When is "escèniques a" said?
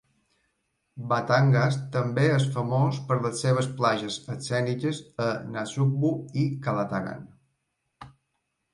4.39-5.31